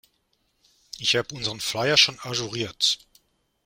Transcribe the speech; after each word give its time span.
Ich 0.97 1.15
hab 1.15 1.31
unseren 1.31 1.59
Flyer 1.59 1.95
schon 1.95 2.17
ajouriert. 2.21 2.97